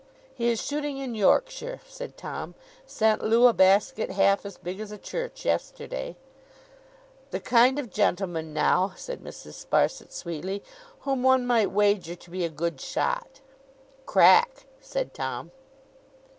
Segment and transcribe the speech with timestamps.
[0.33, 2.55] 'He is shooting in Yorkshire,' said Tom.
[2.87, 6.15] 'Sent Loo a basket half as big as a church, yesterday.'
[7.29, 9.63] 'The kind of gentleman, now,' said Mrs.
[9.63, 10.63] Sparsit, sweetly,
[11.01, 13.41] 'whom one might wager to be a good shot!'
[14.07, 15.51] 'Crack,' said Tom.